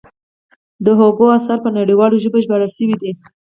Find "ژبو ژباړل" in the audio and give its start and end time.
2.23-2.71